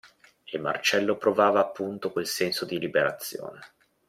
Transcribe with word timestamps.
E 0.45 0.57
Marcello 0.57 1.15
provava 1.15 1.59
appunto 1.59 2.11
quel 2.11 2.25
senso 2.25 2.65
di 2.65 2.79
liberazione. 2.79 3.59